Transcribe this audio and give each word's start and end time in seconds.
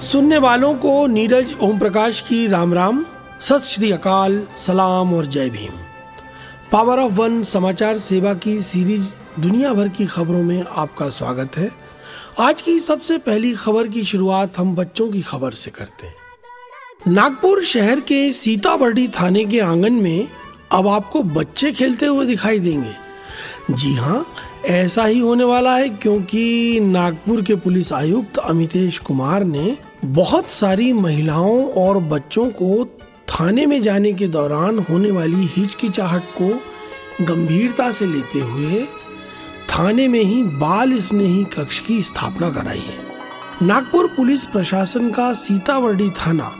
सुनने 0.00 0.38
वालों 0.38 0.74
को 0.74 1.06
नीरज 1.06 1.54
ओम 1.60 1.78
प्रकाश 1.78 2.20
की 2.20 2.46
राम 2.46 2.74
राम, 2.74 3.04
सत 3.40 3.60
श्री 3.60 3.90
अकाल, 3.90 4.46
सलाम 4.56 5.14
और 5.14 5.26
जय 5.26 5.48
भीम। 5.50 5.72
पावर 6.72 6.98
ऑफ़ 6.98 7.12
वन 7.12 7.42
समाचार 7.42 7.98
सेवा 7.98 8.34
की 8.34 8.62
सीरीज़ 8.62 9.06
दुनिया 9.40 9.72
भर 9.72 9.88
की 9.88 10.06
खबरों 10.06 10.42
में 10.42 10.64
आपका 10.76 11.08
स्वागत 11.08 11.56
है। 11.56 11.70
आज 12.40 12.62
की 12.62 12.80
सबसे 12.80 13.18
पहली 13.18 13.52
खबर 13.52 13.88
की 13.88 14.04
शुरुआत 14.04 14.58
हम 14.58 14.74
बच्चों 14.74 15.10
की 15.10 15.22
खबर 15.22 15.52
से 15.52 15.70
करते 15.70 16.06
हैं। 16.06 16.14
नागपुर 17.08 17.64
शहर 17.64 18.00
के 18.00 18.32
सीताबर्डी 18.32 19.08
थाने 19.08 19.44
के 19.44 19.60
आँगन 19.60 19.92
में 19.92 20.28
अब 20.72 20.88
आपको 20.88 21.22
बच्चे 21.22 21.72
खेलते 21.72 22.06
हुए 22.06 22.26
दिखाई 22.26 22.58
देंगे। 22.58 22.94
जी 23.70 23.94
हाँ 23.94 24.26
ऐसा 24.66 25.04
ही 25.04 25.18
होने 25.18 25.44
वाला 25.44 25.76
है 25.76 25.88
क्योंकि 25.88 26.80
नागपुर 26.80 27.42
के 27.42 27.54
पुलिस 27.54 27.92
आयुक्त 27.92 28.38
अमितेश 28.38 28.98
कुमार 28.98 29.44
ने 29.44 29.76
बहुत 30.04 30.50
सारी 30.50 30.92
महिलाओं 30.92 31.72
और 31.72 31.98
बच्चों 31.98 32.50
को 32.50 32.84
थाने 33.28 33.66
में 33.66 33.82
जाने 33.82 34.12
के 34.12 34.28
दौरान 34.28 34.78
होने 34.78 35.10
वाली 35.10 35.46
हिचकिचाहट 35.46 36.22
को 36.42 36.48
गंभीरता 37.24 37.92
से 37.92 38.06
लेते 38.06 38.38
हुए 38.38 38.84
थाने 39.70 40.08
में 40.08 40.20
ही 40.20 40.42
बाल 40.42 40.98
स्नेही 40.98 41.44
कक्ष 41.44 41.80
की 41.80 42.02
स्थापना 42.02 42.50
कराई 42.50 42.78
है। 42.78 42.98
नागपुर 43.62 44.06
पुलिस 44.06 44.44
प्रशासन 44.44 45.10
का 45.10 45.32
सीतावर्डी 45.34 46.10
थाना 46.10 46.52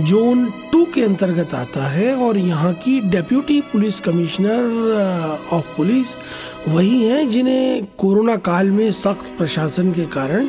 जोन 0.00 0.44
टू 0.76 0.84
के 0.84 1.02
अंतर्गत 1.04 1.54
आता 1.54 1.86
है 1.88 2.14
और 2.16 2.38
यहाँ 2.38 2.72
की 2.74 2.98
deputy 3.00 3.60
police 3.72 4.00
commissioner 4.00 5.48
of 5.52 5.76
police 5.76 6.14
वही 6.68 7.02
हैं 7.02 7.28
जिन्हें 7.30 7.86
कोरोना 7.98 8.36
काल 8.48 8.70
में 8.70 8.90
सख्त 8.92 9.32
प्रशासन 9.38 9.92
के 9.92 10.06
कारण 10.12 10.48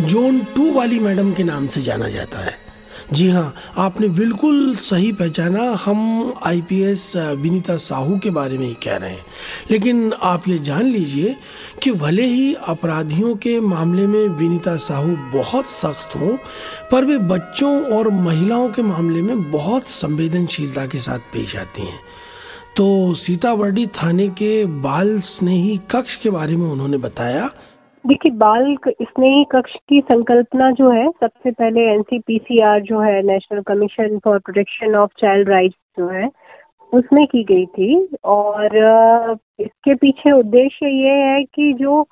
जोन 0.00 0.38
टू 0.56 0.72
वाली 0.72 0.98
मैडम 0.98 1.32
के 1.32 1.42
नाम 1.42 1.66
से 1.66 1.82
जाना 1.82 2.08
जाता 2.08 2.38
है। 2.38 2.63
जी 3.12 3.28
हाँ 3.30 3.54
आपने 3.76 4.08
बिल्कुल 4.08 4.74
सही 4.76 5.12
पहचाना। 5.12 5.62
हम 5.84 6.34
आईपीएस 6.46 7.12
विनीता 7.16 7.76
साहू 7.76 8.18
के 8.18 8.30
बारे 8.30 8.58
में 8.58 8.66
ही 8.66 8.74
कह 8.74 8.96
रहे 8.96 9.10
हैं। 9.10 9.24
लेकिन 9.70 10.12
आप 10.22 10.48
ये 10.48 10.58
जान 10.58 10.84
लीजिए 10.84 11.36
कि 11.82 11.90
भले 11.92 12.26
ही 12.26 12.54
अपराधियों 12.54 13.34
के 13.36 13.60
मामले 13.60 14.06
में 14.06 14.28
विनीता 14.28 14.76
साहू 14.76 15.16
बहुत 15.32 15.70
सख्त 15.70 16.16
हों, 16.16 16.36
पर 16.92 17.04
वे 17.04 17.18
बच्चों 17.18 17.84
और 17.86 18.08
महिलाओं 18.08 18.68
के 18.68 18.82
मामले 18.82 19.22
में 19.22 19.50
बहुत 19.50 19.88
संवेदनशीलता 19.88 20.86
के 20.86 20.98
साथ 20.98 21.18
पेश 21.18 21.56
आती 21.56 21.82
हैं। 21.82 22.00
तो 22.76 23.14
सीतावर्डी 23.14 23.86
थाने 23.86 24.28
के 24.28 24.64
बाल 24.66 25.20
स्नेही 25.20 25.80
कक्ष 25.90 26.16
के 26.16 26.30
बारे 26.30 26.56
में 26.56 26.66
उन्होंने 26.66 26.96
बताया 26.96 27.50
देखिए 28.04 28.32
बाल 28.38 28.74
स्नेही 29.02 29.44
कक्ष 29.52 29.74
की 29.88 30.00
संकल्पना 30.00 30.70
जो 30.78 30.90
है, 30.90 31.08
सबसे 31.10 31.50
पहले 31.50 31.80
एनसीपीसीआर 31.92 32.80
जो 32.82 33.00
है 33.00 33.22
national 33.26 33.60
commission 33.68 34.18
for 34.24 34.38
protection 34.38 34.94
of 34.96 35.10
child 35.20 35.48
rights 35.48 35.76
जो 35.98 36.08
है, 36.08 36.28
उसमें 36.92 37.26
की 37.26 37.42
गई 37.44 37.64
थी। 37.66 38.06
और 38.24 38.76
इसके 39.60 39.94
पीछे 39.94 40.32
उद्देश्य 40.32 40.88
ये 40.98 41.14
है 41.22 41.42
कि 41.44 41.72
जो 41.80 42.02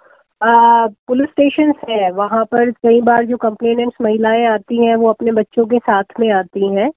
पुलिस 0.43 1.29
स्टेशन 1.31 1.73
है, 1.91 2.11
वहाँ 2.13 2.45
पर 2.53 2.71
कई 2.71 3.01
बार 3.01 3.27
जो 3.27 3.37
कंप्लेनेंट्स 3.37 3.97
महिलाएँ 4.03 4.45
आती 4.47 4.85
हैं, 4.87 4.95
वो 4.97 5.09
अपने 5.11 5.33
बच्चों 5.33 5.67
के 5.67 5.79
साथ 5.79 6.21
में 6.21 6.31
आती 6.33 6.75
हैं। 6.75 6.91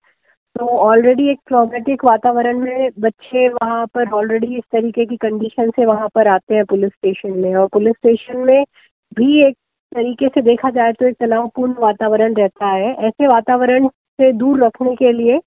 तो 0.56 0.66
ऑलरेडी 0.80 1.30
एक 1.32 1.40
ट्रॉमेटिक 1.48 2.04
वातावरण 2.06 2.60
में 2.60 2.90
बच्चे 3.00 3.48
वहाँ 3.50 3.86
पर 3.96 4.12
ऑलरेडी 4.18 4.56
इस 4.58 4.64
तरीके 4.72 5.06
की 5.06 5.16
कंडीशन 5.22 5.70
से 5.70 5.86
वहाँ 5.86 6.08
पर 6.16 6.28
आते 6.28 6.56
हैं 6.56 6.66
पुलिस 6.66 6.92
स्टेशन 6.92 7.38
में। 7.40 7.56
और 7.56 7.68
पुलिस 7.73 7.94
स्टेशन 7.96 8.38
में 8.48 8.64
भी 9.17 9.39
एक 9.47 9.55
तरीके 9.91 10.27
से 10.27 10.41
देखा 10.41 10.69
जाए 10.69 10.94
तो 10.94 11.08
एक 11.08 11.16
तनावपूर्ण 11.19 11.73
वातावरण 11.80 12.33
रहता 12.35 12.67
है। 12.67 12.94
ऐसे 13.08 13.27
वातावरण 13.27 13.88
से 13.88 14.31
दूर 14.33 14.63
रखने 14.63 14.95
के 14.95 15.11
लिए, 15.13 15.39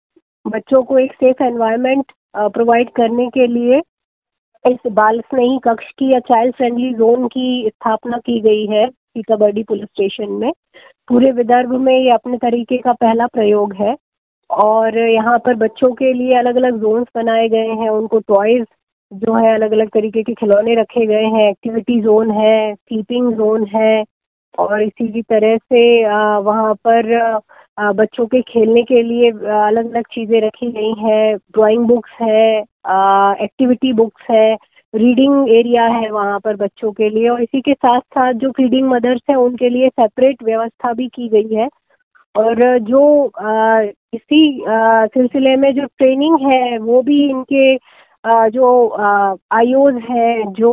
बच्चों 0.45 0.83
को 0.83 0.99
एक 0.99 1.13
सेफ़ 1.15 1.43
एनवायरनमेंट 1.45 2.13
प्रोवाइड 2.55 2.91
करने 2.97 3.27
के 3.31 3.47
लिए 3.49 3.81
इस 4.65 4.91
बाल 4.93 5.21
स्नेही 5.21 5.59
कक्ष 5.65 5.91
की 5.99 6.13
या 6.13 6.19
चाइल्ड 6.23 6.55
फ्रेंडली 6.55 6.93
जोन 6.95 7.27
की 7.29 7.69
स्थापना 7.69 8.19
की 8.19 8.41
गई 8.41 8.67
है 8.67 8.87
सीताबर्डी 8.89 9.63
पुलिस 9.63 9.85
स्टेशन 9.85 10.33
में। 10.33 10.51
पूरे 11.09 11.31
विदर्भ 11.33 11.71
में 11.81 11.95
ये 11.95 12.11
अपने 12.11 12.37
तरीके 12.39 12.79
का 12.79 12.93
पहला 12.95 13.27
प्रयोग 13.27 13.75
है 13.75 13.95
और 14.51 14.99
यहाँ 15.01 15.39
पर 15.39 15.55
बच्चों 15.57 15.93
के 15.95 16.13
लिए 16.13 16.35
अलग 16.39 16.57
अलग 16.57 16.81
जोन्स 16.81 17.07
बनाए 17.15 17.49
गए 17.49 17.69
हैं। 17.81 17.89
उनको 17.91 18.19
टॉयज 18.29 18.67
जो 19.13 19.35
है 19.35 19.55
अलग 19.55 19.73
अलग 19.73 19.89
तरीके 19.89 20.23
के 20.23 20.33
खिलौने 20.35 20.75
रखे 20.75 21.07
गए 21.07 21.25
हैं 21.35 21.49
एक्टिविटी 21.51 22.01
जोन 22.03 22.31
है 22.31 22.75
स्लीपिंग 22.75 23.33
जोन 23.33 23.65
है 23.75 24.05
और 24.59 24.83
इसी 24.83 25.23
तरह 25.23 25.57
से 25.57 25.83
वहाँ 26.43 26.75
पर 26.87 27.07
बच्चों 27.95 28.27
के 28.27 28.41
खेलने 28.43 28.83
के 28.83 29.03
लिए 29.03 29.31
अलग 29.31 29.91
अलग 29.91 30.05
चीज़ें 30.13 30.41
रखी 30.41 30.71
गई 30.73 30.93
हैं। 31.01 31.37
ड्राइंग 31.37 31.87
बुक्स 31.89 32.11
है 32.23 32.59
एक्टिविटी 33.45 33.93
बुक्स 33.93 34.27
है 34.31 34.55
रीडिंग 34.95 35.49
एरिया 35.51 35.85
है 35.87 36.11
वहाँ 36.11 36.39
पर 36.41 36.57
बच्चों 36.57 36.93
के 36.93 37.09
लिए 37.09 37.29
और 37.29 37.43
इसी 37.43 37.61
के 37.61 37.75
साथ 37.75 38.01
साथ 38.01 38.33
जो 38.35 38.51
फीडिंग 38.51 38.89
मदर्स 38.89 39.21
हैं 39.31 39.37
उनके 39.37 39.69
लिए 39.69 39.89
सेपरेट 39.91 40.43
व्यवस्था 40.43 40.93
भी 40.93 41.09
की 41.09 41.29
गई 41.29 41.55
है 41.55 41.69
और 42.35 42.79
जो 42.89 43.03
इसी 44.15 44.41
सिलसिले 45.15 45.57
में 45.57 45.73
जो 45.75 45.85
ट्रेनिंग 45.99 46.39
है 46.43 46.79
वो 46.79 47.03
भी 47.03 47.23
इनके 47.31 47.77
जो 48.27 48.69
आईओज 49.53 49.97
है, 50.11 50.53
जो 50.53 50.73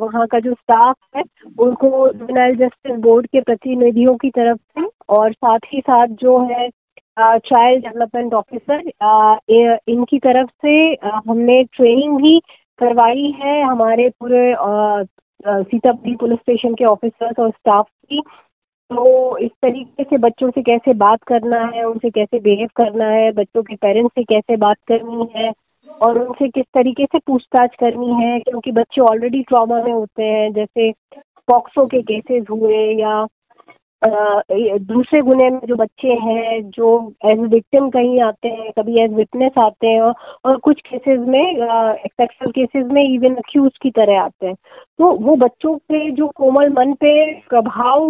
वहाँ 0.00 0.26
का 0.26 0.38
जो 0.40 0.52
स्टाफ 0.52 0.96
है, 1.16 1.22
उनको 1.58 1.88
जुवेनाइल 2.12 2.56
जस्टिस 2.56 2.96
बोर्ड 3.00 3.26
के 3.26 3.40
प्रतिनिधियों 3.40 4.14
की 4.16 4.30
तरफ़ 4.30 4.58
से 4.78 4.86
और 5.16 5.32
साथ 5.32 5.58
ही 5.72 5.80
साथ 5.80 6.06
जो 6.22 6.38
है 6.50 6.68
चाइल्ड 7.20 7.82
डेवलपमेंट 7.84 8.34
ऑफिसर 8.34 8.82
इनकी 9.90 10.18
तरफ़ 10.18 10.50
से 10.66 10.76
हमने 11.04 11.62
ट्रेनिंग 11.76 12.16
भी 12.22 12.38
करवाई 12.78 13.30
है 13.38 13.62
हमारे 13.62 14.08
पूरे 14.20 14.54
सीतापुरी 15.46 16.14
पुलिस 16.16 16.38
स्टेशन 16.38 16.74
के 16.74 16.84
ऑफिसर्स 16.84 17.38
और 17.38 17.50
स्टाफ 17.50 17.86
की। 18.10 18.20
तो 18.90 19.38
इस 19.38 19.50
तरीके 19.62 20.04
से 20.04 20.18
बच्चों 20.18 20.50
से 20.50 20.62
कैसे 20.62 20.92
बात 21.00 21.22
करना 21.28 21.60
है, 21.74 21.84
उनसे 21.84 22.10
कैसे 22.10 22.38
बिहेव 22.40 22.68
करना 22.76 23.06
है, 23.06 23.30
बच्चों 23.32 23.62
के 23.62 23.76
पेरेंट्स 23.76 24.14
से 24.14 24.22
कैसे 24.24 24.56
बात 24.56 24.76
करनी 24.88 25.28
है 25.36 25.50
और 26.02 26.18
उनसे 26.18 26.48
किस 26.48 26.64
तरीके 26.64 27.04
से 27.04 27.18
पूछताछ 27.18 27.74
करनी 27.80 28.24
है, 28.24 28.38
क्योंकि 28.40 28.72
बच्चे 28.72 29.00
ऑलरेडी 29.00 29.42
ट्रॉमा 29.42 29.82
में 29.82 29.92
होते 29.92 30.22
हैं, 30.22 30.52
जैसे 30.52 30.92
पॉक्सो 31.48 31.86
के 31.86 32.02
केसेस 32.02 32.44
हुए 32.50 33.00
या 33.00 33.26
दूसरे 34.02 35.20
गुने 35.22 35.48
में 35.50 35.60
जो 35.68 35.76
बच्चे 35.76 36.08
हैं, 36.08 36.70
जो 36.70 36.88
एज 37.24 37.38
विक्टिम 37.52 37.88
कहीं 37.90 38.20
आते 38.22 38.48
हैं, 38.48 38.70
कभी 38.78 39.02
एज 39.04 39.14
विटनेस 39.14 39.52
आते 39.60 39.86
हैं 39.86 40.00
और 40.00 40.56
कुछ 40.64 40.80
केसेस 40.80 41.18
में 41.28 41.56
सेक्सुअल 41.98 42.50
केसेस 42.50 42.84
में 42.92 43.02
इवन 43.04 43.34
अक्यूज 43.36 43.70
की 43.82 43.90
तरह 43.90 44.20
आते 44.20 44.46
हैं। 44.46 44.54
तो 44.98 45.10
वो 45.18 45.34
बच्चों 45.36 45.74
के 45.76 46.10
जो 46.10 46.26
कोमल 46.36 46.68
मन 46.72 46.92
पे 47.00 47.10
प्रभाव 47.48 48.06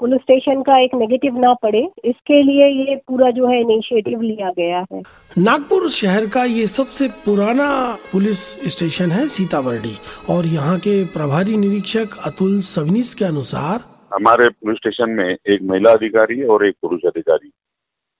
पुलिस 0.00 0.20
स्टेशन 0.20 0.62
का 0.62 0.78
एक 0.78 0.94
नेगेटिव 0.94 1.38
ना 1.40 1.52
पड़े, 1.62 1.80
इसके 2.04 2.42
लिए 2.42 2.68
ये 2.80 2.96
पूरा 3.08 3.30
जो 3.30 3.46
है 3.48 3.60
इनिशिएटिव 3.60 4.20
लिया 4.20 4.50
गया 4.58 4.84
है। 4.92 5.00
नागपुर 5.38 5.88
शहर 5.90 6.26
का 6.34 6.44
ये 6.44 6.66
सबसे 6.66 7.08
पुराना 7.24 7.70
पुलिस 8.12 8.44
स्टेशन 8.72 9.10
है 9.10 9.26
सीतावर्डी 9.28 9.96
और 10.30 10.46
यहाँ 10.48 10.78
के 10.78 11.02
प्रभारी 11.14 11.56
निरीक्षक 11.56 12.18
अतुल 12.26 12.58
सवनीस 12.66 13.14
के 13.14 13.24
अनुसार 13.24 13.90
हमारे 14.12 14.48
पुलिस 14.50 14.76
स्टेशन 14.76 15.10
में 15.10 15.24
एक 15.26 15.62
महिला 15.62 15.92
अधिकारी 15.92 16.42
और 16.44 16.66
एक 16.66 16.74
पुरुष 16.82 17.00
अधिकारी, 17.06 17.50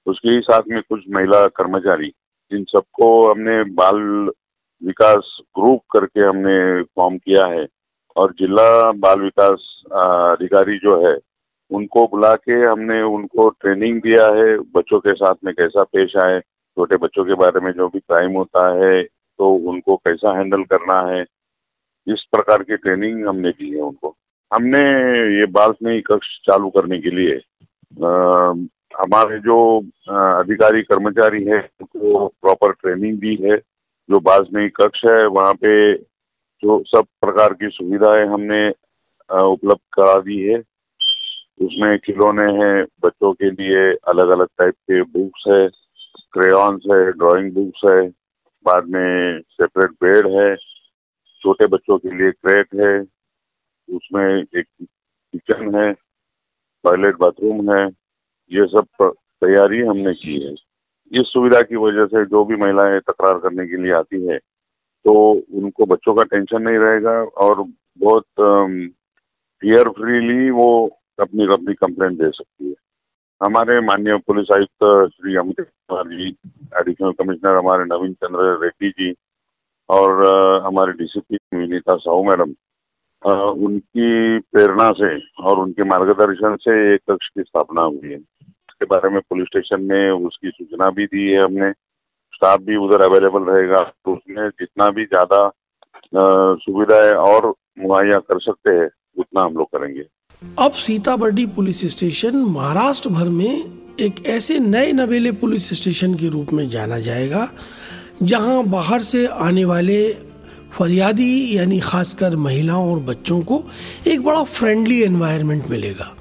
उसके 0.07 0.29
ही 0.29 0.41
साथ 0.41 0.69
में 0.69 0.81
कुछ 0.83 1.01
महिला 1.11 1.47
कर्मचारी, 1.49 2.09
जिन 2.53 2.65
सबको 2.65 3.09
हमने 3.31 3.63
बाल 3.73 3.99
विकास 4.83 5.37
ग्रुप 5.59 5.81
करके 5.93 6.21
हमने 6.21 6.83
फॉर्म 6.83 7.19
किया 7.19 7.45
है 7.49 7.67
और 8.17 8.33
जिला 8.39 8.71
बाल 8.93 9.21
विकास 9.21 9.69
अधिकारी 9.93 10.79
जो 10.79 10.97
है, 11.07 11.17
उनको 11.71 12.07
बुला 12.07 12.33
के 12.37 12.61
हमने 12.63 13.01
उनको 13.03 13.49
ट्रेनिंग 13.51 14.01
दिया 14.03 14.25
है, 14.33 14.57
बच्चों 14.71 15.01
के 15.01 15.15
साथ 15.15 15.35
में 15.45 15.53
कैसा 15.55 15.83
पेश 15.85 16.17
आए, 16.19 16.41
छोटे 16.41 16.97
बच्चों 16.97 17.25
के 17.25 17.35
बारे 17.35 17.61
में 17.61 17.71
जो 17.73 17.89
भी 17.89 18.01
क्राइम 18.01 18.37
होता 18.37 18.67
है 18.77 19.03
तो 19.03 19.55
उनको 19.71 19.97
कैसा 19.99 20.37
हैंडल 20.39 20.63
करना 20.65 21.01
है, 21.09 21.23
इस 22.07 22.27
प्रकार 22.33 22.63
की 22.63 22.77
ट्रेनिंग 22.77 23.27
हमने 23.27 23.51
दी 23.51 23.71
है 23.71 23.81
उनको। 23.83 24.17
हमने 24.53 24.81
ये 25.39 25.47
बाल 25.57 25.73
स्नेही 25.73 26.01
कक्ष 26.07 26.29
चालू 26.47 26.69
करने 26.71 26.99
के 27.01 27.11
लिए 27.11 27.37
आ, 27.37 28.53
हमारे 28.95 29.39
जो 29.41 29.57
अधिकारी 30.09 30.83
कर्मचारी 30.83 31.45
है 31.45 31.59
उनको 31.81 32.27
प्रॉपर 32.43 32.73
ट्रेनिंग 32.73 33.19
दी 33.19 33.35
है 33.43 33.57
जो 34.09 34.21
बाल 34.21 34.45
स्नेही 34.45 34.69
कक्ष 34.77 35.05
है 35.05 35.27
वहाँ 35.27 35.55
पे 35.55 35.73
जो 36.63 36.83
सब 36.87 37.07
प्रकार 37.21 37.53
की 37.53 37.69
सुविधाएँ 37.69 38.27
हमने 38.27 38.69
उपलब्ध 39.31 39.81
करा 39.93 40.17
दी 40.21 40.39
है। 40.43 40.59
उसमें 41.63 41.99
खिलौने 41.99 42.45
हैं 42.53 42.85
बच्चों 43.05 43.33
के 43.33 43.51
लिए 43.51 43.81
अलग 44.09 44.29
अलग 44.29 44.47
टाइप 44.59 44.75
के 44.75 45.03
बुक्स 45.03 45.45
है 45.49 45.67
क्रेयॉन्स 46.33 46.83
है 46.93 47.01
ड्राइंग 47.13 47.53
बुक्स 47.53 47.81
है 47.85 48.09
बाद 48.67 48.89
में 48.89 49.41
सेपरेट 49.41 49.91
बेड 50.05 50.27
है 50.37 50.55
छोटे 51.43 51.67
बच्चों 51.67 51.99
के 51.99 52.17
लिए 52.19 52.31
क्रेट 52.31 52.75
है 52.81 52.93
उसमें 53.93 54.25
एक 54.25 54.67
किचन 54.81 55.75
है 55.75 55.93
टॉयलेट 55.93 57.17
बाथरूम 57.17 57.73
है, 57.73 57.87
ये 58.51 58.67
सब 58.69 58.87
तैयारी 59.43 59.81
हमने 59.83 60.13
की 60.15 60.39
है। 60.41 60.53
इस 61.13 61.27
सुविधा 61.29 61.61
की 61.63 61.77
वजह 61.79 62.07
से 62.07 62.25
जो 62.27 62.45
भी 62.45 62.57
महिलाएँ 62.57 63.01
तकरार 63.03 63.39
करने 63.39 63.67
के 63.67 63.83
लिए 63.83 63.93
आती 63.95 64.27
है 64.27 64.39
तो 65.05 65.13
उनको 65.55 65.87
बच्चों 65.87 66.15
का 66.15 66.23
टेंशन 66.27 66.63
नहीं 66.63 66.79
रहेगा 66.79 67.13
और 67.45 67.63
बहुत 67.99 68.25
फियर 69.63 69.89
फ्रीली 69.91 70.51
वो 70.53 70.69
अपनी 71.21 71.47
अपनी 71.53 71.75
कंप्लेंट 71.77 72.19
दे 72.19 72.31
सकती 72.31 72.69
है। 72.69 72.75
हमारे 73.41 73.81
माननीय 73.83 74.17
पुलिस 74.27 74.51
आयुक्त 74.57 75.15
श्री 75.15 75.37
अमित 75.37 75.61
कुमार 75.61 76.09
जी 76.09 76.29
एडिशनल 76.81 77.13
कमिश्नर 77.15 77.57
हमारे 77.57 77.85
नवीन 77.87 78.13
चंद्र 78.15 78.53
रेड्डी 78.63 78.91
जी 78.93 79.13
और 79.89 80.27
हमारे 80.65 80.93
डीसीपी 80.99 81.37
विनीता 81.55 81.97
साहू 81.99 82.23
मैडम 82.25 82.53
उनकी 83.23 84.39
प्रेरणा 84.41 84.91
से 84.95 85.17
और 85.43 85.59
उनके 85.61 85.85
मार्गदर्शन 85.89 86.57
से 86.61 86.73
एक 86.95 87.01
कक्ष 87.11 87.29
की 87.29 87.43
स्थापना 87.43 87.83
हुई 87.83 88.09
है। 88.09 88.17
इसके 88.17 88.85
बारे 88.87 89.09
में 89.11 89.21
पुलिस 89.23 89.47
स्टेशन 89.47 89.83
में 89.83 90.11
उसकी 90.11 90.51
सूचना 90.51 90.91
भी 90.91 91.07
दी 91.07 91.31
है 91.31 91.43
हमने। 91.45 91.71
स्टाफ 92.35 92.61
भी 92.61 92.77
उधर 92.79 93.03
अवेलेबल 93.03 93.43
रहेगा 93.45 93.79
तो 93.79 94.15
उसमें 94.15 94.49
जितना 94.51 94.89
भी 94.91 95.05
ज़्यादा 95.07 95.51
सुविधाएँ 96.59 97.13
और 97.13 97.47
मुहैया 97.81 98.19
कर 98.21 98.39
सकते 98.41 98.71
हैं, 98.71 98.89
उतना 99.17 99.45
हम 99.45 99.55
लोग 99.55 99.67
करेंगे। 99.69 100.05
अब 100.43 100.73
सीताबर्डी 100.79 101.47
पुलिस 101.57 101.81
स्टेशन 101.91 102.37
महाराष्ट्र 102.51 103.11
भर 103.11 103.29
में 103.31 103.81
एक 104.01 104.27
ऐसे 104.29 104.59
नए 104.59 104.93
नवेले 104.93 105.33
पुलिस 105.41 105.69
स्टेशन 105.75 106.15
के 106.15 106.29
रूप 106.29 106.53
में 106.53 106.69
जाना 106.69 106.99
जाएगा, 107.01 107.49
जहाँ 108.23 108.63
बाहर 108.67 109.01
से 109.03 109.27
आने 109.27 109.65
वाले 109.65 109.99
फरियादी, 110.73 111.57
यानी 111.57 111.79
खासकर 111.81 112.37
महिलाओं 112.37 112.91
और 112.93 113.01
बच्चों 113.03 113.41
को 113.43 113.63
एक 114.07 114.23
बड़ा 114.23 114.43
फ्रेंडली 114.43 115.01
एनवायरनमेंट 115.03 115.71
मिलेगा। 115.71 116.13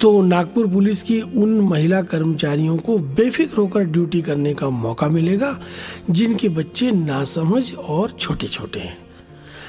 तो 0.00 0.20
नागपुर 0.22 0.66
पुलिस 0.66 1.02
की 1.02 1.20
उन 1.20 1.58
महिला 1.60 2.00
कर्मचारियों 2.02 2.76
को 2.78 2.96
बेफिक्र 2.98 3.56
होकर 3.56 3.84
ड्यूटी 3.84 4.20
करने 4.22 4.54
का 4.54 4.68
मौका 4.70 5.08
मिलेगा, 5.08 5.58
जिनके 6.10 6.48
बच्चे 6.48 6.90
नासमझ 6.90 7.74
और 7.74 8.10
छोटे 8.10 8.46
छोटे 8.46 8.80
हैं। 8.80 8.96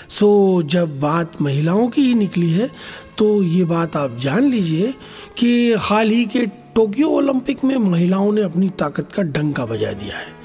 सो 0.10 0.62
जब 0.63 1.00
बात 1.00 1.42
महिलाओं 1.42 1.88
की 1.88 2.01
ही 2.01 2.13
निकली 2.15 2.51
है 2.51 2.69
तो 3.18 3.42
ये 3.44 3.63
बात 3.65 3.95
आप 3.98 4.18
जान 4.18 4.50
लीजिए 4.50 4.94
कि 5.38 5.74
हाल 5.80 6.10
ही 6.10 6.25
के 6.25 6.45
टोक्यो 6.75 7.07
ओलंपिक 7.10 7.63
में 7.63 7.75
महिलाओं 7.77 8.31
ने 8.33 8.42
अपनी 8.42 8.69
ताकत 8.80 9.12
का 9.12 9.24
डंका 9.24 9.65
बजा 9.65 9.92
दिया 9.94 10.18
है। 10.18 10.38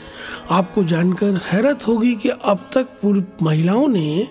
आपको 0.50 0.84
जानकर 0.84 1.40
हैरत 1.44 1.86
होगी 1.88 2.14
कि 2.14 2.28
अब 2.28 2.68
तक 2.76 3.36
महिलाओं 3.42 3.86
ने 3.88 4.28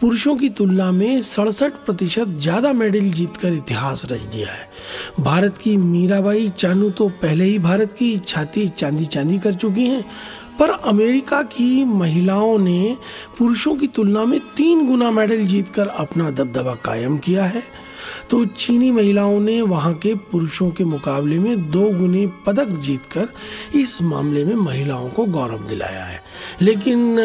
पुरुषों 0.00 0.36
की 0.36 0.48
तुलना 0.48 0.90
में 0.92 1.22
सड़सठ 1.22 1.72
प्रतिशत 1.86 2.28
ज़्यादा 2.38 2.72
मेडल 2.72 3.10
जीतकर 3.10 3.52
इतिहास 3.52 4.04
रच 4.10 4.20
दिया 4.22 4.52
है। 4.52 4.68
भारत 5.20 5.58
की 5.58 5.76
मीराबाई 5.76 6.48
चानू 6.58 6.90
तो 6.90 7.08
पहले 7.22 7.44
ही 7.44 7.58
भारत 7.58 7.92
की 7.92 8.16
छाती 8.18 8.68
चांदी 8.68 9.04
चांदी 9.06 9.38
कर 9.38 9.54
चुकी 9.54 9.86
हैं, 9.86 10.04
पर 10.58 10.70
अमेरिका 10.70 11.42
की 11.42 11.84
महिलाओं 11.84 12.58
ने 12.58 12.96
पुरुषों 13.38 13.74
की 13.76 13.86
तुलना 13.86 14.24
में 14.24 14.38
तीन 14.56 14.86
गुना 14.86 15.10
मेडल 15.10 15.46
जीतकर 15.46 15.86
अपना 15.86 16.30
दबदबा 16.30 16.74
कायम 16.74 17.18
किया 17.18 17.44
है। 17.44 17.62
तो 18.30 18.44
चीनी 18.46 18.90
महिलाओं 18.90 19.38
ने 19.40 19.60
वहाँ 19.62 19.92
के 19.94 20.14
पुरुषों 20.30 20.70
के 20.70 20.84
मुकाबले 20.84 21.38
में 21.38 21.70
दो 21.70 21.90
गुने 21.90 22.26
पदक 22.46 22.68
जीतकर 22.80 23.28
इस 23.78 24.00
मामले 24.02 24.44
में 24.44 24.54
महिलाओं 24.54 25.08
को 25.08 25.24
गौरव 25.26 25.66
दिलाया 25.68 26.04
है। 26.04 26.20
लेकिन 26.62 27.16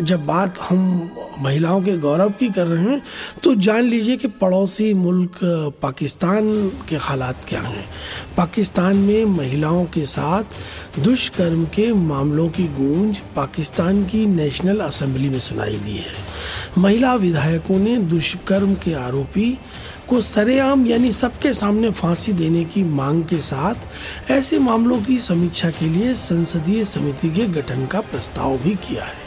जब 0.00 0.26
बात 0.26 0.58
हम 0.60 1.10
महिलाओं 1.40 1.80
के 1.82 1.96
गौरव 1.98 2.30
की 2.30 2.48
कर 2.48 2.66
रहे 2.66 2.84
हैं 2.84 3.02
तो 3.42 3.54
जान 3.54 3.82
लीजिए 3.82 4.16
कि 4.16 4.28
पड़ोसी 4.40 4.92
मुल्क 4.94 5.38
पाकिस्तान 5.82 6.68
के 6.88 6.96
हालात 6.96 7.44
क्या 7.48 7.60
हैं। 7.60 7.86
पाकिस्तान 8.36 8.96
में 8.96 9.24
महिलाओं 9.26 9.84
के 9.84 10.04
साथ 10.06 11.00
दुष्कर्म 11.00 11.64
के 11.74 11.92
मामलों 11.92 12.48
की 12.48 12.66
गूंज 12.78 13.18
पाकिस्तान 13.36 14.04
की 14.04 14.26
नेशनल 14.26 14.80
असेंबली 14.80 15.28
में 15.28 15.40
सुनाई 15.40 15.76
दी 15.76 15.96
है। 15.96 16.12
महिला 16.78 17.14
विधायकों 17.14 17.78
ने 17.78 17.96
दुष्कर्म 18.06 18.74
के 18.74 18.92
आरोपी 18.94 19.58
को 20.08 20.20
सरेआम 20.20 20.86
यानी 20.86 21.12
सबके 21.12 21.54
सामने 21.54 21.90
फांसी 21.90 22.32
देने 22.32 22.64
की 22.64 22.84
मांग 22.84 23.24
के 23.24 23.38
साथ 23.38 24.30
ऐसे 24.30 24.58
मामलों 24.58 25.00
की 25.02 25.18
समीक्षा 25.18 25.70
के 25.70 25.86
लिए 25.86 26.14
संसदीय 26.14 26.84
समिति 26.84 27.30
के 27.30 27.46
गठन 27.46 27.86
का 27.86 28.00
प्रस्ताव 28.00 28.56
भी 28.56 28.74
किया 28.74 29.04
है। 29.04 29.24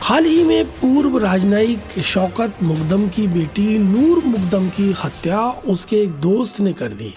हाल 0.00 0.24
ही 0.24 0.44
में 0.44 0.64
पूर्व 0.64 1.18
राजनयिक 1.18 2.00
शौकत 2.02 2.62
मुकदम 2.62 3.08
की 3.08 3.26
बेटी 3.26 3.78
नूर 3.78 4.24
मुकदम 4.24 4.68
की 4.68 4.94
हत्या 5.04 5.40
उसके 5.50 5.96
एक 5.96 6.10
दोस्त 6.10 6.60
ने 6.60 6.72
कर 6.72 6.92
दी 6.92 7.14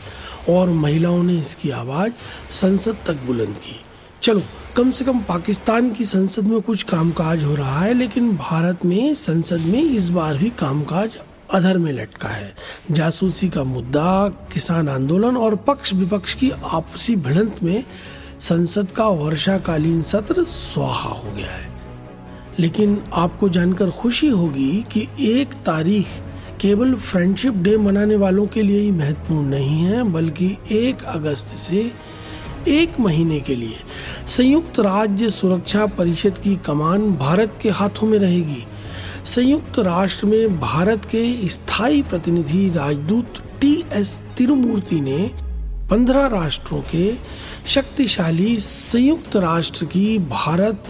और 0.50 0.70
महिलाओं 0.70 1.24
ने 1.24 1.40
इसकी 1.40 1.70
आवाज़ 1.70 2.12
संसद 2.52 2.98
तक 3.08 3.14
बुलंद 3.14 3.56
की। 3.56 3.80
चलो, 4.24 4.42
कम 4.76 4.92
से 4.92 5.06
कम 5.06 5.20
पाकिस्तान 5.20 5.90
की 5.92 6.06
संसद 6.06 6.44
में 6.44 6.62
कुछ 6.62 6.84
कामकाज 6.84 7.44
हो 7.44 7.56
रहा 7.56 7.80
है, 7.80 7.94
लेकिन 7.94 8.36
भारत 8.38 8.86
में 8.86 9.14
संसद 9.14 9.60
में 9.60 9.84
इस 9.84 10.10
बार 10.10 10.38
भी 10.38 10.50
कामकाज 10.50 11.10
अधर 11.54 11.78
में 11.78 11.92
लटका 11.92 12.30
है। 12.30 12.56
जासूसी 12.92 13.50
का 13.50 13.64
मुद्दा, 13.64 14.30
किसान 14.30 14.90
आंदोलन 14.90 15.38
और 15.38 15.56
पक्ष 15.56 15.94
विपक्ष 15.94 16.34
की 16.34 16.52
आपसी 16.52 17.16
भिड़ंत 17.16 17.56
में 17.64 17.84
संसद 18.40 18.88
का 18.88 19.08
वर्षाकालीन 19.08 20.02
सत्र 20.02 20.44
स्वाहा 20.44 21.10
हो 21.10 21.32
गया 21.32 21.52
है। 21.52 21.70
लेकिन 22.60 23.04
आपको 23.14 23.50
जानकर 23.50 23.90
खुशी 23.90 24.28
होगी 24.28 24.86
कि 24.92 25.08
एक 25.20 25.54
तारीख 25.54 26.08
केवल 26.62 26.96
फ्रेंडशिप 26.96 27.54
डे 27.54 27.78
मनाने 27.78 28.16
वालों 28.16 28.48
के 28.48 28.62
लिए 28.62 28.80
ही 28.80 28.92
महत्वपूर्ण 28.92 29.46
नहीं 29.46 29.84
है, 29.84 30.04
बल्कि 30.04 30.58
एक 30.72 31.04
अगस्त 31.04 31.48
से 31.48 31.92
एक 32.68 33.00
महीने 33.00 33.40
के 33.40 33.56
लिए 33.56 33.76
संयुक्त 34.28 34.80
राज्य 34.80 35.30
सुरक्षा 35.30 35.86
परिषद 35.86 36.38
की 36.38 36.56
कमान 36.56 37.12
भारत 37.12 37.60
के 37.62 37.70
हाथों 37.70 38.08
में 38.08 38.20
रहेगी। 38.20 38.64
संयुक्त 39.26 39.80
राष्ट्र 39.80 40.26
में 40.26 40.60
भारत 40.60 41.06
के 41.06 41.50
स्थायी 41.50 42.02
प्रतिनिधि 42.02 42.70
राजदूत 42.70 43.34
टी 43.62 43.74
एस 43.94 44.22
तिरुमूर्ति 44.38 45.02
ने 45.02 45.18
पंद्रह 45.90 46.26
राष्ट्रों 46.28 46.82
के 46.82 47.14
शक्तिशाली 47.68 48.56
संयुक्त 48.60 49.36
राष्ट्र 49.36 49.86
की 49.86 50.18
भारत 50.20 50.84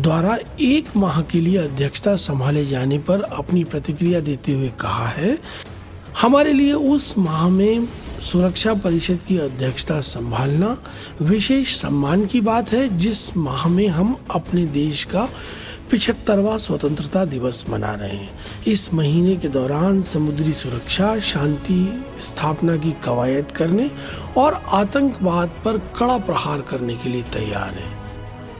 द्वारा 0.00 0.36
एक 0.60 0.96
माह 0.96 1.20
के 1.22 1.40
लिए 1.40 1.58
अध्यक्षता 1.58 2.16
संभाले 2.16 2.66
जाने 2.66 2.98
पर 2.98 3.22
अपनी 3.22 3.64
प्रतिक्रिया 3.64 4.20
देते 4.20 4.52
हुए 4.52 4.68
कहा 4.80 5.06
है, 5.06 5.38
हमारे 6.20 6.52
लिए 6.52 6.72
उस 6.72 7.14
माह 7.18 7.48
में 7.48 7.88
सुरक्षा 8.22 8.74
परिषद 8.74 9.18
की 9.28 9.38
अध्यक्षता 9.38 10.00
संभालना 10.00 10.76
विशेष 11.22 11.76
सम्मान 11.76 12.24
की 12.26 12.40
बात 12.40 12.72
है। 12.72 12.98
जिस 12.98 13.36
माह 13.36 13.68
में 13.68 13.86
हम 13.88 14.16
अपने 14.30 14.64
देश 14.66 15.04
का 15.04 15.28
पिछहत्तरवा 15.92 16.56
स्वतंत्रता 16.56 17.24
दिवस 17.24 17.64
मना 17.68 17.92
रहे 17.94 18.16
हैं। 18.16 18.38
इस 18.66 18.94
महीने 18.94 19.36
के 19.36 19.48
दौरान 19.48 20.02
समुद्री 20.02 20.52
सुरक्षा 20.52 21.18
शांति 21.18 22.04
स्थापना 22.20 22.76
की 22.76 22.92
कवायद 23.04 23.50
करने 23.50 23.90
और 24.36 24.62
आतंकवाद 24.68 25.48
पर 25.48 25.78
कड़ा 25.78 26.18
प्रहार 26.18 26.60
करने 26.60 26.96
के 26.96 27.08
लिए 27.08 27.22
तैयार 27.22 27.70
है। 27.70 27.98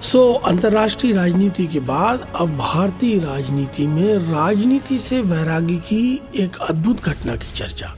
सो 0.03 0.33
so, 0.33 0.49
अंतर्राष्ट्रीय 0.49 1.13
राजनीति 1.13 1.67
के 1.67 1.81
बाद 1.81 2.33
अब 2.37 2.57
भारतीय 2.57 3.19
राजनीति 3.19 3.87
में 3.87 4.15
राजनीति 4.15 4.99
से 4.99 5.21
वैरागी 5.23 5.77
की 5.77 6.21
एक 6.37 6.57
अद्भुत 6.57 7.03
घटना 7.03 7.37
की 7.37 7.53
चर्चा। 7.55 7.95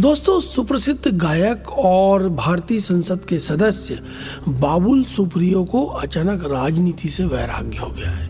दोस्तों 0.00 0.40
सुप्रसिद्ध 0.40 1.08
गायक 1.08 1.70
और 1.70 2.28
भारतीय 2.28 2.80
संसद 2.80 3.20
के 3.28 3.38
सदस्य 3.38 4.00
बाबुल 4.48 5.04
सुप्रियो 5.04 5.64
को 5.64 5.86
अचानक 5.86 6.42
राजनीति 6.44 7.08
से 7.08 7.24
वैराग्य 7.24 7.78
हो 7.78 7.86
गया 7.86 8.10
है। 8.10 8.27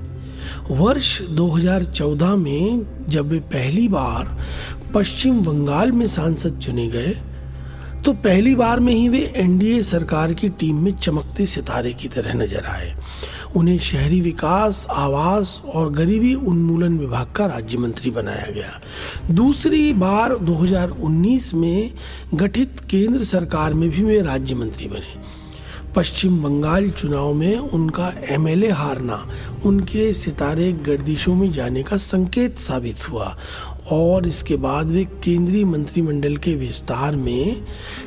वर्ष 0.71 1.21
2014 1.31 2.35
में 2.37 3.07
जब 3.09 3.29
वे 3.29 3.39
पहली 3.53 3.87
बार 3.89 4.37
पश्चिम 4.95 5.43
बंगाल 5.45 5.93
में 5.93 6.07
सांसद 6.07 6.59
चुने 6.59 6.87
गए 6.87 7.15
तो 8.05 8.13
पहली 8.15 8.55
बार 8.55 8.81
में 8.81 8.93
ही 8.95 9.09
वे 9.09 9.21
एनडीए 9.37 9.83
सरकार 9.83 10.33
की 10.35 10.49
टीम 10.49 10.77
में 10.77 10.93
चमकते 10.93 11.47
सितारे 11.47 11.93
की 11.93 12.09
तरह 12.09 12.35
नज़र 12.35 12.67
आए। 12.67 12.95
उन्हें 13.57 13.79
शहरी 13.79 14.21
विकास, 14.21 14.87
आवास 14.91 15.63
और 15.75 15.91
गरीबी 15.93 16.35
उन्मूलन 16.35 16.99
विभाग 16.99 17.33
का 17.37 17.47
राज्य 17.47 17.79
मंत्री 17.79 18.11
बनाया 18.11 18.51
गया। 18.51 19.35
दूसरी 19.35 19.93
बार 19.93 20.37
2019 20.39 21.53
में 21.55 21.93
गठित 22.35 22.81
केंद्र 22.91 23.25
सरकार 23.25 23.75
में 23.75 23.89
भी 23.91 24.05
वे 24.05 24.21
राज्य 24.23 24.55
मंत्री 24.55 24.89
बने। 24.89 25.38
पश्चिम 25.99 26.43
बंगाल 26.43 26.89
चुनाव 26.91 27.33
में 27.35 27.59
उनका 27.59 28.13
एमएलए 28.31 28.69
हारना, 28.71 29.17
उनके 29.67 30.13
सितारे 30.13 30.73
गर्दिशों 30.73 31.35
में 31.35 31.51
जाने 31.53 31.83
का 31.83 31.97
संकेत 31.97 32.59
साबित 32.59 33.09
हुआ। 33.09 33.37
और 33.93 34.27
इसके 34.27 34.57
बाद 34.57 34.87
वे 34.87 35.05
केंद्रीय 35.25 35.65
मंत्रिमंडल 35.65 36.37
के 36.37 36.55
विस्तार 36.55 37.17
में 37.17 37.65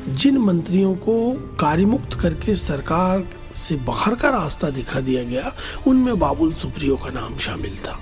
जिन 0.08 0.38
मंत्रियों 0.38 0.94
को 0.94 1.32
कार्यमुक्त 1.60 2.14
करके 2.14 2.54
सरकार 2.56 3.24
से 3.54 3.76
बाहर 3.76 4.14
का 4.14 4.30
रास्ता 4.30 4.70
दिखा 4.70 5.00
दिया 5.00 5.22
गया, 5.22 5.52
उनमें 5.86 6.18
बाबुल 6.18 6.52
सुप्रियो 6.52 6.96
का 6.96 7.10
नाम 7.10 7.36
शामिल 7.38 7.76
था। 7.78 7.98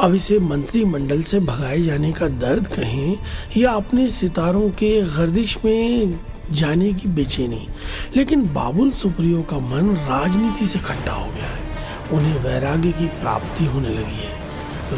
अब 0.00 0.14
इसे 0.14 0.38
मंत्रिमंडल 0.38 1.22
से 1.22 1.40
भगाए 1.40 1.80
जाने 1.82 2.12
का 2.12 2.28
दर्द 2.28 2.66
कहें 2.66 3.16
या 3.56 3.72
अपने 3.72 4.10
सितारों 4.10 4.68
के 4.70 5.00
गर्दिश 5.16 5.56
में 5.64 6.18
जाने 6.52 6.92
की 6.92 7.08
बेचैनी। 7.08 7.68
लेकिन 8.16 8.54
बाबुल 8.54 8.90
सुप्रियो 8.90 9.42
का 9.42 9.58
मन 9.58 9.96
राजनीति 9.96 10.66
से 10.66 10.78
खट्टा 10.78 11.12
हो 11.12 11.32
गया 11.32 11.44
है। 11.44 11.68
उन्हें 12.12 12.40
वैराग्य 12.40 12.92
की 12.92 13.06
प्राप्ति 13.06 13.64
होने 13.64 13.88
लगी 13.88 14.16
है। 14.16 14.48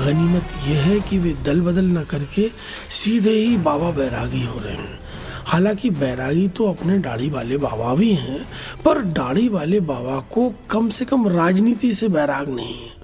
गनीमत 0.04 0.44
यह 0.68 0.80
है 0.80 1.00
कि 1.00 1.18
वे 1.18 1.36
दल 1.44 1.60
बदल 1.60 1.84
न 1.84 2.04
करके 2.04 2.50
सीधे 2.90 3.30
ही 3.30 3.56
बाबा 3.56 3.90
बैरागी 3.90 4.44
हो 4.44 4.58
रहे 4.58 4.74
हैं। 4.74 5.00
हालाँकि 5.44 5.90
बैरागी 5.90 6.48
तो 6.48 6.68
अपने 6.68 6.98
दाढ़ी 6.98 7.30
वाले 7.30 7.56
बाबा 7.56 7.94
भी 7.94 8.12
हैं, 8.12 8.48
पर 8.84 9.02
दाढ़ी 9.02 9.48
वाले 9.48 9.80
बाबा 9.80 10.20
को 10.20 10.54
कम 10.70 10.88
से 10.88 11.04
कम 11.04 11.28
राजनीति 11.28 11.94
से 11.94 12.08
बैराग 12.08 12.48
नहीं 12.48 12.74
है। 12.74 13.00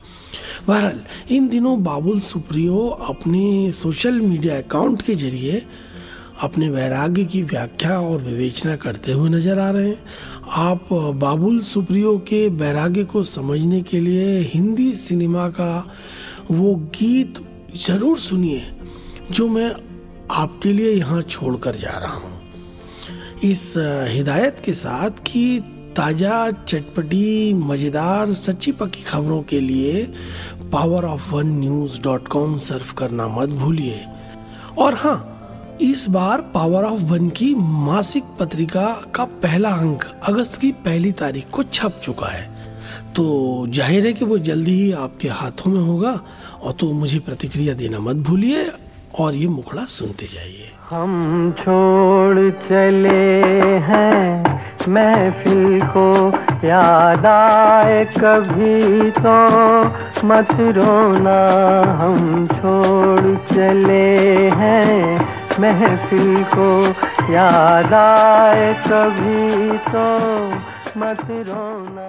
बहरहाल, 0.69 1.01
इन 1.31 1.49
दिनों 1.49 1.85
बाबुल 1.85 2.21
सुप्रियो 2.21 2.89
अपने 2.89 3.73
सोशल 3.73 4.21
मीडिया 4.21 4.59
अकाउंट 4.59 5.03
के 5.03 5.15
ज़रिए 5.15 5.67
अपने 6.43 6.69
वैराग्य 6.71 7.25
की 7.25 7.43
व्याख्या 7.43 7.99
और 8.01 8.23
विवेचना 8.23 8.77
करते 8.77 9.13
हुए 9.13 9.29
नज़र 9.31 9.59
आ 9.59 9.71
रहे 9.71 9.89
हैं। 9.89 10.05
आप 10.57 10.89
बाबुल 10.93 11.61
सुप्रियो 11.63 12.17
के 12.29 12.47
वैराग्य 12.49 13.05
को 13.05 13.23
समझने 13.25 13.81
के 13.83 14.01
लिए 14.01 14.41
हिंदी 14.45 14.93
सिनेमा 14.95 15.49
का 15.51 15.87
वो 16.51 16.75
गीत 16.95 17.39
ज़रूर 17.77 18.19
सुनिए, 18.19 18.63
जो 19.31 19.49
मैं 19.49 19.75
आपके 20.31 20.73
लिए 20.73 20.91
यहाँ 20.91 21.23
छोड़कर 21.23 21.77
जा 21.77 21.97
रहा 21.99 22.15
हूँ। 22.15 22.35
इस 23.45 23.73
हिदायत 24.09 24.61
के 24.65 24.73
साथ 24.75 25.23
कि 25.27 25.61
ताज़ा, 25.97 26.51
चटपटी, 26.51 27.53
मज़ेदार, 27.55 28.33
सच्ची 28.35 28.73
पक्की 28.73 29.03
खबरों 29.03 29.43
के 29.43 29.61
लिए 29.61 30.03
power 30.73 31.05
of 31.05 31.31
one 31.31 31.49
news 31.59 32.01
dot 32.03 32.29
com 32.29 32.57
surf 32.59 32.93
करना 32.93 33.29
मत 33.29 33.49
भूलिए। 33.51 34.05
और 34.79 34.95
हाँ 34.95 35.36
इस 35.81 36.07
बार 36.09 36.41
पावर 36.55 36.85
ऑफ़ 36.85 37.01
वन 37.03 37.29
की 37.29 37.55
मासिक 37.55 38.25
पत्रिका 38.39 38.87
का 39.15 39.25
पहला 39.43 39.71
अंक 39.71 40.05
अगस्त 40.29 40.61
की 40.61 40.71
पहली 40.85 41.11
तारीख 41.13 41.51
को 41.51 41.63
छप 41.63 42.01
चुका 42.03 42.27
है। 42.27 42.45
तो 43.15 43.25
ज़ाहिर 43.69 44.07
है 44.07 44.13
कि 44.13 44.25
वो 44.25 44.39
जल्दी 44.39 44.73
ही 44.73 44.93
आपके 44.95 45.29
हाथों 45.31 45.71
में 45.71 45.81
होगा 45.81 46.21
और 46.63 46.73
तो 46.73 46.91
मुझे 46.93 47.19
प्रतिक्रिया 47.19 47.75
देना 47.75 47.99
मत 48.01 48.17
भूलिए 48.27 48.67
और 49.21 49.35
ये 49.35 49.49
मुखड़ा 49.49 49.85
सुनते 49.91 50.27
जाइए। 50.27 50.71
हम 50.91 51.53
छोड़ 51.59 52.51
चले 52.63 53.09
हैं, 53.85 54.61
महफिल 54.89 55.81
को 55.87 56.09
याद 56.67 57.27
आए 57.27 58.05
कभी 58.19 59.11
तो। 59.13 59.37
मत 60.27 60.49
रोना, 60.77 61.39
हम 62.01 62.47
छोड़ 62.49 63.37
चले 63.55 64.05
हैं 64.57 65.46
महफिल 65.61 66.43
को 66.55 66.71
याद 67.33 67.93
आए 67.95 68.73
कभी 68.89 69.79
तो 69.89 70.07
मत 71.01 71.27
रोना। 71.49 72.07